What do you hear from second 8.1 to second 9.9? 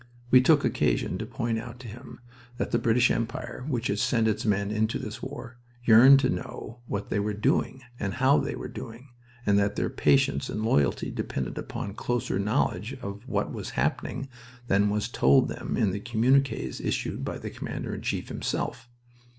how they were doing, and that